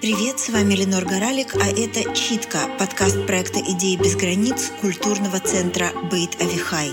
[0.00, 5.90] Привет, с вами Ленор Горалик, а это «Читка»– подкаст проекта «Идеи без границ» культурного центра
[6.10, 6.88] «Бейт Авихай».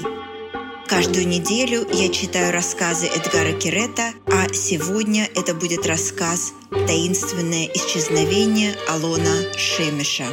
[0.88, 9.53] Каждую неделю я читаю рассказы Эдгара Кирета, а сегодня это будет рассказ «Таинственное исчезновение Алона
[9.55, 10.26] Шемеша».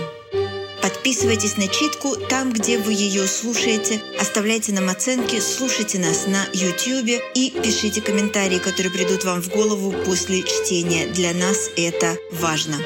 [1.05, 7.21] Подписывайтесь на читку там, где вы ее слушаете, оставляйте нам оценки, слушайте нас на YouTube
[7.35, 11.07] и пишите комментарии, которые придут вам в голову после чтения.
[11.09, 12.77] Для нас это важно.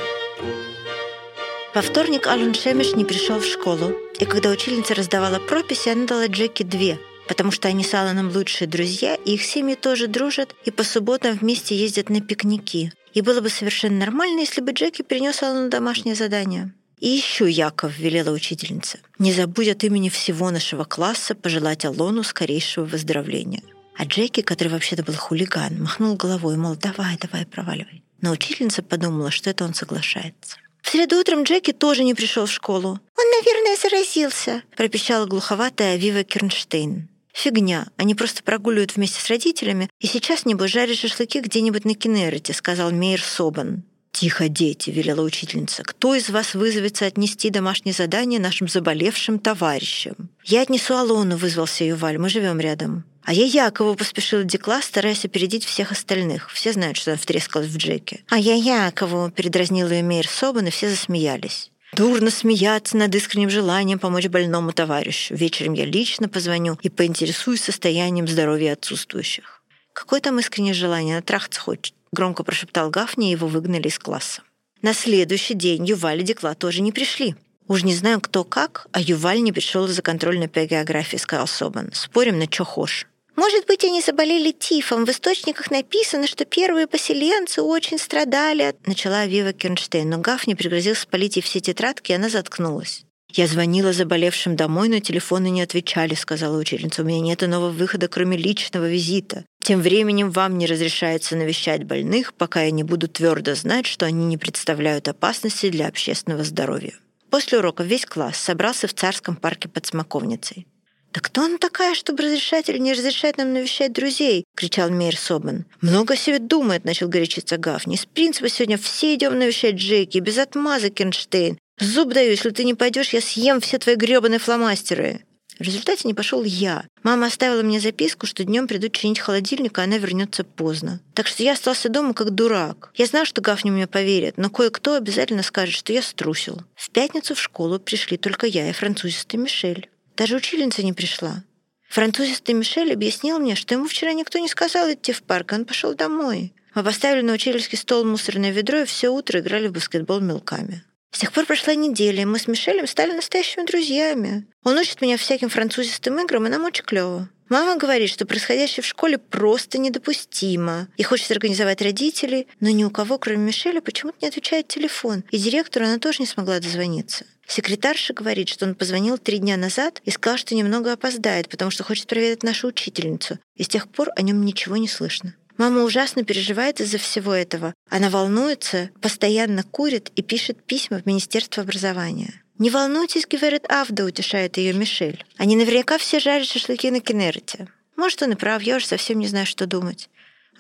[1.72, 6.26] Во вторник Ален Шемиш не пришел в школу, и когда учительница раздавала прописи, она дала
[6.26, 10.72] Джеки две, потому что они с Аланом лучшие друзья, и их семьи тоже дружат, и
[10.72, 12.92] по субботам вместе ездят на пикники.
[13.14, 16.74] И было бы совершенно нормально, если бы Джеки принес Алану домашнее задание.
[17.00, 22.84] И еще Яков, велела учительница, не забудь от имени всего нашего класса пожелать Алону скорейшего
[22.84, 23.62] выздоровления.
[23.96, 28.02] А Джеки, который вообще-то был хулиган, махнул головой, мол, давай, давай, проваливай.
[28.20, 30.56] Но учительница подумала, что это он соглашается.
[30.82, 32.98] В среду утром Джеки тоже не пришел в школу.
[33.16, 37.08] «Он, наверное, заразился»,— пропищала глуховатая Вива Кернштейн.
[37.32, 37.88] «Фигня.
[37.96, 42.90] Они просто прогуливают вместе с родителями, и сейчас, небось, жарят шашлыки где-нибудь на Кенерете»,— сказал
[42.90, 43.84] Мейер Собан.
[44.12, 45.82] «Тихо, дети!»— велела учительница.
[45.82, 52.18] «Кто из вас вызовется отнести домашнее задание нашим заболевшим товарищам?» «Я отнесу Алону»,— вызвался Юваль.
[52.18, 53.04] «Мы живем рядом».
[53.22, 56.50] А я Якову поспешила Декла, стараясь опередить всех остальных.
[56.50, 58.20] Все знают, что она втрескалась в Джеке.
[58.28, 61.70] «А я Якову»,— передразнила ее Мейер Собан, и все засмеялись.
[61.92, 65.34] Дурно смеяться над искренним желанием помочь больному товарищу.
[65.34, 69.62] Вечером я лично позвоню и поинтересуюсь состоянием здоровья отсутствующих.
[69.92, 71.16] Какое там искреннее желание?
[71.16, 71.94] Натрахаться хочет.
[72.12, 74.42] Громко прошептал Гафни, и его выгнали из класса.
[74.82, 77.34] На следующий день Юваль и Декла тоже не пришли.
[77.66, 81.90] Уж не знаю, кто как, а Юваль не пришел из-за контрольной по географии, сказал Собан.
[81.92, 83.06] Спорим на чё хошь.
[83.36, 85.04] Может быть, они заболели тифом.
[85.04, 88.74] В источниках написано, что первые поселенцы очень страдали.
[88.84, 93.04] Начала Вива Кернштейн, но Гафни пригрозил спалить ей все тетрадки, и она заткнулась.
[93.32, 97.02] «Я звонила заболевшим домой, но телефоны не отвечали»,— сказала учительница.
[97.02, 99.44] «У меня нет иного выхода, кроме личного визита.
[99.68, 104.24] Тем временем вам не разрешается навещать больных, пока я не буду твердо знать, что они
[104.24, 106.94] не представляют опасности для общественного здоровья».
[107.28, 110.66] После урока весь класс собрался в царском парке под смоковницей.
[111.12, 115.66] «Да кто она такая, чтобы разрешать или не разрешать нам навещать друзей?»— кричал Мейер Собан.
[115.82, 117.96] «Много себе думает»,— начал горячиться Гафни.
[117.96, 121.58] «С принципа сегодня все идем навещать Джеки, без отмаза Кернштейн.
[121.78, 125.26] Зуб даю, если ты не пойдешь, я съем все твои гребаные фломастеры.
[125.58, 126.84] В результате не пошел я.
[127.02, 131.00] Мама оставила мне записку, что днем придут чинить холодильник, а она вернется поздно.
[131.14, 132.90] Так что я остался дома как дурак.
[132.94, 136.62] Я знал, что Гафни мне поверит, но кое-кто обязательно скажет, что я струсил.
[136.76, 139.90] В пятницу в школу пришли только я и французистый Мишель.
[140.16, 141.42] Даже учительница не пришла.
[141.88, 145.94] Французистый Мишель объяснил мне, что ему вчера никто не сказал идти в парк, он пошел
[145.94, 146.52] домой.
[146.74, 150.84] Мы поставили на учительский стол мусорное ведро и все утро играли в баскетбол мелками.
[151.10, 154.46] С тех пор прошла неделя, и мы с Мишелем стали настоящими друзьями.
[154.62, 157.28] Он учит меня всяким французистым играм, и нам очень клево.
[157.48, 162.90] Мама говорит, что происходящее в школе просто недопустимо и хочет организовать родителей, но ни у
[162.90, 167.24] кого, кроме Мишеля, почему-то не отвечает телефон, и директору она тоже не смогла дозвониться.
[167.46, 171.84] Секретарша говорит, что он позвонил три дня назад и сказал, что немного опоздает, потому что
[171.84, 175.34] хочет проведать нашу учительницу, и с тех пор о нем ничего не слышно.
[175.58, 177.74] Мама ужасно переживает из-за всего этого.
[177.90, 182.42] Она волнуется, постоянно курит и пишет письма в Министерство образования.
[182.58, 185.24] «Не волнуйтесь»,— говорит Авда, утешает ее Мишель.
[185.36, 187.68] «Они наверняка все жарят шашлыки на Кенерете».
[187.96, 190.08] Может, он и прав, я уже совсем не знаю, что думать.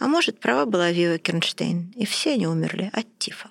[0.00, 3.50] А может, права была Вива Кернштейн, и все они умерли от тифа.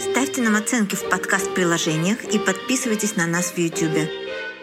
[0.00, 4.08] Ставьте нам оценки в подкаст-приложениях и подписывайтесь на нас в YouTube.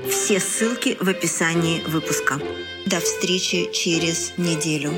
[0.05, 2.39] Все ссылки в описании выпуска.
[2.85, 4.93] До встречи через неделю.